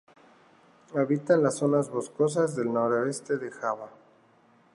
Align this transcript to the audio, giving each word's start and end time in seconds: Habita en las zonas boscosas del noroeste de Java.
Habita 0.95 1.35
en 1.35 1.43
las 1.43 1.57
zonas 1.59 1.91
boscosas 1.91 2.55
del 2.55 2.73
noroeste 2.73 3.37
de 3.37 3.51
Java. 3.51 3.91